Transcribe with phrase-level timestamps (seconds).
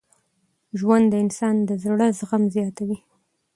[0.79, 2.97] ژوند د انسان د زړه زغم زیاتوي.